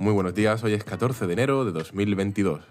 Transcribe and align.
Muy 0.00 0.14
buenos 0.14 0.32
días, 0.32 0.64
hoy 0.64 0.72
es 0.72 0.82
14 0.82 1.26
de 1.26 1.32
enero 1.34 1.62
de 1.66 1.72
2022. 1.72 2.62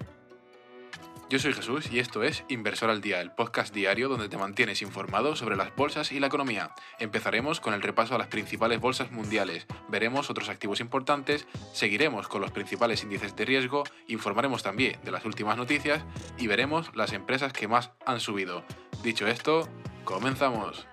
Yo 1.30 1.38
soy 1.38 1.54
Jesús 1.54 1.92
y 1.92 2.00
esto 2.00 2.24
es 2.24 2.44
Inversor 2.48 2.90
al 2.90 3.02
Día, 3.02 3.22
el 3.22 3.30
podcast 3.30 3.72
diario 3.72 4.10
donde 4.10 4.30
te 4.30 4.38
mantienes 4.38 4.82
informado 4.82 5.36
sobre 5.36 5.56
las 5.56 5.76
bolsas 5.76 6.12
y 6.12 6.20
la 6.20 6.26
economía. 6.26 6.72
Empezaremos 6.98 7.60
con 7.60 7.76
el 7.76 7.84
repaso 7.84 8.16
a 8.16 8.18
las 8.18 8.30
principales 8.30 8.80
bolsas 8.80 9.12
mundiales, 9.12 9.68
veremos 9.90 10.32
otros 10.32 10.50
activos 10.50 10.80
importantes, 10.80 11.46
seguiremos 11.72 12.28
con 12.28 12.42
los 12.42 12.50
principales 12.50 13.04
índices 13.04 13.36
de 13.36 13.46
riesgo, 13.46 13.84
informaremos 14.08 14.64
también 14.64 14.98
de 15.04 15.12
las 15.12 15.24
últimas 15.24 15.56
noticias 15.56 16.04
y 16.40 16.48
veremos 16.48 16.90
las 16.96 17.14
empresas 17.14 17.54
que 17.54 17.68
más 17.68 17.92
han 18.08 18.20
subido. 18.20 18.64
Dicho 19.04 19.28
esto, 19.28 19.70
comenzamos. 20.04 20.88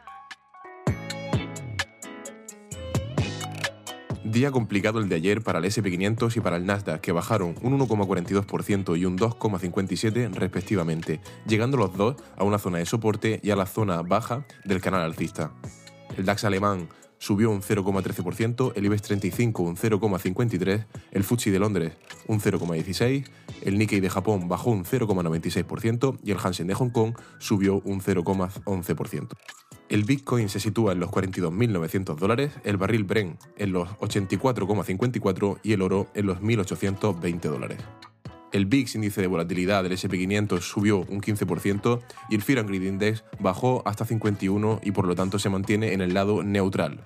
Día 4.26 4.50
complicado 4.50 4.98
el 4.98 5.08
de 5.08 5.14
ayer 5.14 5.40
para 5.40 5.60
el 5.60 5.66
SP500 5.66 6.36
y 6.36 6.40
para 6.40 6.56
el 6.56 6.66
Nasdaq, 6.66 7.00
que 7.00 7.12
bajaron 7.12 7.54
un 7.62 7.78
1,42% 7.78 8.98
y 8.98 9.04
un 9.04 9.16
2,57% 9.16 10.34
respectivamente, 10.34 11.20
llegando 11.46 11.76
los 11.76 11.96
dos 11.96 12.16
a 12.36 12.42
una 12.42 12.58
zona 12.58 12.78
de 12.78 12.86
soporte 12.86 13.38
y 13.44 13.50
a 13.50 13.56
la 13.56 13.66
zona 13.66 14.02
baja 14.02 14.44
del 14.64 14.80
canal 14.80 15.02
alcista. 15.02 15.52
El 16.16 16.24
DAX 16.24 16.42
alemán 16.42 16.88
subió 17.18 17.50
un 17.52 17.62
0,13%, 17.62 18.72
el 18.74 18.86
IBEX 18.86 19.02
35 19.02 19.62
un 19.62 19.76
0,53%, 19.76 20.86
el 21.12 21.22
FTSE 21.22 21.52
de 21.52 21.58
Londres 21.60 21.92
un 22.26 22.40
0,16%, 22.40 23.28
el 23.62 23.78
Nikkei 23.78 24.00
de 24.00 24.10
Japón 24.10 24.48
bajó 24.48 24.70
un 24.70 24.84
0,96% 24.84 26.18
y 26.24 26.32
el 26.32 26.38
Hansen 26.42 26.66
de 26.66 26.74
Hong 26.74 26.90
Kong 26.90 27.14
subió 27.38 27.80
un 27.84 28.00
0,11%. 28.00 29.28
El 29.88 30.02
Bitcoin 30.02 30.48
se 30.48 30.58
sitúa 30.58 30.92
en 30.92 31.00
los 31.00 31.10
42.900 31.10 32.16
dólares, 32.16 32.52
el 32.64 32.76
barril 32.76 33.04
Brent 33.04 33.40
en 33.56 33.72
los 33.72 33.88
84,54 33.98 35.58
y 35.62 35.72
el 35.74 35.82
oro 35.82 36.08
en 36.14 36.26
los 36.26 36.40
1.820 36.40 37.40
dólares. 37.40 37.78
El 38.52 38.66
VIX, 38.66 38.94
índice 38.96 39.20
de 39.20 39.26
volatilidad 39.26 39.82
del 39.82 39.92
SP500, 39.92 40.60
subió 40.60 40.98
un 40.98 41.20
15% 41.20 42.00
y 42.30 42.34
el 42.34 42.42
Fear 42.42 42.60
and 42.60 42.68
Greed 42.68 42.82
Index 42.82 43.24
bajó 43.38 43.82
hasta 43.84 44.04
51 44.04 44.80
y 44.82 44.90
por 44.92 45.06
lo 45.06 45.14
tanto 45.14 45.38
se 45.38 45.50
mantiene 45.50 45.92
en 45.92 46.00
el 46.00 46.14
lado 46.14 46.42
neutral. 46.42 47.04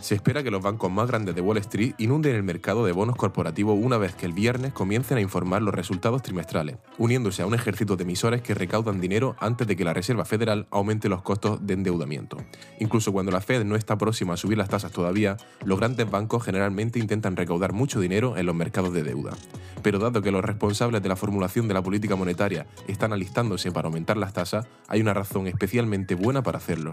Se 0.00 0.14
espera 0.14 0.42
que 0.42 0.50
los 0.50 0.62
bancos 0.62 0.90
más 0.90 1.06
grandes 1.06 1.34
de 1.34 1.42
Wall 1.42 1.58
Street 1.58 1.94
inunden 1.98 2.34
el 2.34 2.42
mercado 2.42 2.86
de 2.86 2.92
bonos 2.92 3.16
corporativos 3.16 3.78
una 3.80 3.98
vez 3.98 4.14
que 4.14 4.24
el 4.24 4.32
viernes 4.32 4.72
comiencen 4.72 5.18
a 5.18 5.20
informar 5.20 5.60
los 5.60 5.74
resultados 5.74 6.22
trimestrales, 6.22 6.78
uniéndose 6.96 7.42
a 7.42 7.46
un 7.46 7.54
ejército 7.54 7.96
de 7.96 8.04
emisores 8.04 8.40
que 8.40 8.54
recaudan 8.54 9.00
dinero 9.00 9.36
antes 9.40 9.66
de 9.66 9.76
que 9.76 9.84
la 9.84 9.92
Reserva 9.92 10.24
Federal 10.24 10.66
aumente 10.70 11.10
los 11.10 11.22
costos 11.22 11.64
de 11.66 11.74
endeudamiento. 11.74 12.38
Incluso 12.78 13.12
cuando 13.12 13.30
la 13.30 13.42
Fed 13.42 13.64
no 13.64 13.76
está 13.76 13.98
próxima 13.98 14.34
a 14.34 14.36
subir 14.38 14.56
las 14.56 14.70
tasas 14.70 14.90
todavía, 14.90 15.36
los 15.64 15.78
grandes 15.78 16.10
bancos 16.10 16.44
generalmente 16.44 16.98
intentan 16.98 17.36
recaudar 17.36 17.74
mucho 17.74 18.00
dinero 18.00 18.38
en 18.38 18.46
los 18.46 18.54
mercados 18.54 18.94
de 18.94 19.02
deuda. 19.02 19.36
Pero 19.82 19.98
dado 19.98 20.22
que 20.22 20.30
los 20.30 20.44
responsables 20.44 21.02
de 21.02 21.08
la 21.10 21.16
formulación 21.16 21.68
de 21.68 21.74
la 21.74 21.82
política 21.82 22.16
monetaria 22.16 22.66
están 22.88 23.12
alistándose 23.12 23.70
para 23.70 23.88
aumentar 23.88 24.16
las 24.16 24.32
tasas, 24.32 24.66
hay 24.88 25.02
una 25.02 25.14
razón 25.14 25.46
especialmente 25.46 26.14
buena 26.14 26.42
para 26.42 26.58
hacerlo. 26.58 26.92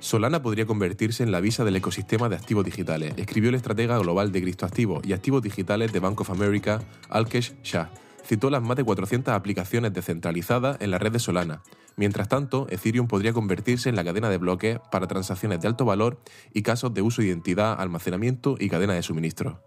Solana 0.00 0.42
podría 0.42 0.66
convertirse 0.66 1.22
en 1.22 1.32
la 1.32 1.40
visa 1.40 1.64
del 1.64 1.76
ecosistema 1.76 2.28
de 2.28 2.36
activos 2.36 2.64
digitales, 2.64 3.14
escribió 3.16 3.48
el 3.48 3.56
estratega 3.56 3.98
global 3.98 4.30
de 4.32 4.42
criptoactivos 4.42 5.06
y 5.06 5.12
activos 5.12 5.42
digitales 5.42 5.92
de 5.92 6.00
Bank 6.00 6.20
of 6.20 6.30
America, 6.30 6.80
Alkesh 7.08 7.54
Shah. 7.62 7.90
Citó 8.24 8.50
las 8.50 8.62
más 8.62 8.76
de 8.76 8.84
400 8.84 9.32
aplicaciones 9.34 9.92
descentralizadas 9.92 10.78
en 10.80 10.90
la 10.90 10.98
red 10.98 11.12
de 11.12 11.20
Solana. 11.20 11.62
Mientras 11.96 12.28
tanto, 12.28 12.66
Ethereum 12.70 13.06
podría 13.06 13.32
convertirse 13.32 13.88
en 13.88 13.96
la 13.96 14.04
cadena 14.04 14.28
de 14.28 14.38
bloques 14.38 14.78
para 14.90 15.06
transacciones 15.06 15.60
de 15.60 15.68
alto 15.68 15.84
valor 15.84 16.20
y 16.52 16.62
casos 16.62 16.92
de 16.92 17.02
uso 17.02 17.22
de 17.22 17.28
identidad, 17.28 17.80
almacenamiento 17.80 18.56
y 18.58 18.68
cadena 18.68 18.94
de 18.94 19.02
suministro. 19.02 19.62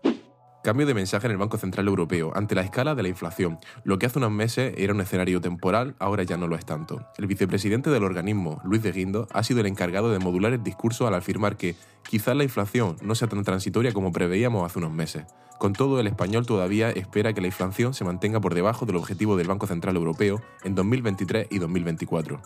Cambio 0.69 0.85
de 0.85 0.93
mensaje 0.93 1.25
en 1.25 1.31
el 1.31 1.39
Banco 1.39 1.57
Central 1.57 1.87
Europeo 1.87 2.31
ante 2.35 2.53
la 2.53 2.61
escala 2.61 2.93
de 2.93 3.01
la 3.01 3.09
inflación. 3.09 3.57
Lo 3.83 3.97
que 3.97 4.05
hace 4.05 4.19
unos 4.19 4.29
meses 4.29 4.75
era 4.77 4.93
un 4.93 5.01
escenario 5.01 5.41
temporal, 5.41 5.95
ahora 5.97 6.21
ya 6.21 6.37
no 6.37 6.45
lo 6.45 6.55
es 6.55 6.63
tanto. 6.63 7.07
El 7.17 7.25
vicepresidente 7.25 7.89
del 7.89 8.03
organismo, 8.03 8.61
Luis 8.63 8.83
de 8.83 8.91
Guindo, 8.91 9.27
ha 9.33 9.41
sido 9.41 9.61
el 9.61 9.65
encargado 9.65 10.11
de 10.11 10.19
modular 10.19 10.53
el 10.53 10.61
discurso 10.61 11.07
al 11.07 11.15
afirmar 11.15 11.57
que 11.57 11.75
quizás 12.07 12.35
la 12.35 12.43
inflación 12.43 12.97
no 13.01 13.15
sea 13.15 13.27
tan 13.27 13.43
transitoria 13.43 13.93
como 13.93 14.11
preveíamos 14.11 14.63
hace 14.63 14.77
unos 14.77 14.91
meses. 14.91 15.25
Con 15.57 15.73
todo, 15.73 15.99
el 15.99 16.05
español 16.05 16.45
todavía 16.45 16.91
espera 16.91 17.33
que 17.33 17.41
la 17.41 17.47
inflación 17.47 17.95
se 17.95 18.05
mantenga 18.05 18.39
por 18.39 18.53
debajo 18.53 18.85
del 18.85 18.97
objetivo 18.97 19.37
del 19.37 19.47
Banco 19.47 19.65
Central 19.65 19.95
Europeo 19.95 20.39
en 20.63 20.75
2023 20.75 21.47
y 21.49 21.57
2024. 21.57 22.43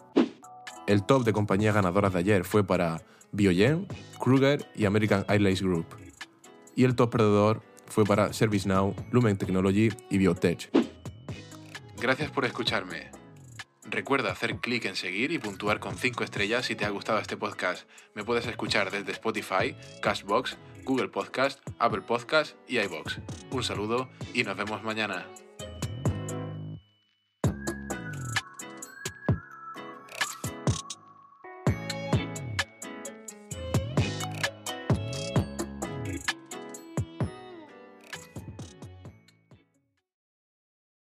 El 0.87 1.03
top 1.03 1.25
de 1.25 1.33
compañías 1.33 1.75
ganadoras 1.75 2.13
de 2.13 2.19
ayer 2.19 2.45
fue 2.45 2.63
para 2.63 3.01
Biogen, 3.33 3.85
Kruger 4.17 4.65
y 4.77 4.85
American 4.85 5.25
Airlines 5.27 5.61
Group. 5.61 5.87
Y 6.73 6.85
el 6.85 6.95
top 6.95 7.11
perdedor 7.11 7.72
fue 7.93 8.05
para 8.05 8.33
ServiceNow, 8.33 8.95
Lumen 9.11 9.37
Technology 9.37 9.89
y 10.09 10.17
Biotech. 10.17 10.71
Gracias 12.01 12.31
por 12.31 12.43
escucharme. 12.43 13.11
Recuerda 13.85 14.31
hacer 14.31 14.57
clic 14.57 14.85
en 14.85 14.95
seguir 14.95 15.31
y 15.31 15.37
puntuar 15.37 15.79
con 15.79 15.95
5 15.95 16.23
estrellas 16.23 16.65
si 16.65 16.75
te 16.75 16.85
ha 16.85 16.89
gustado 16.89 17.19
este 17.19 17.37
podcast. 17.37 17.87
Me 18.15 18.23
puedes 18.23 18.47
escuchar 18.47 18.89
desde 18.89 19.11
Spotify, 19.11 19.75
Cashbox, 20.01 20.57
Google 20.83 21.09
Podcast, 21.09 21.59
Apple 21.77 22.01
Podcast 22.01 22.55
y 22.67 22.79
iBox. 22.79 23.19
Un 23.51 23.63
saludo 23.63 24.09
y 24.33 24.43
nos 24.43 24.57
vemos 24.57 24.83
mañana. 24.83 25.27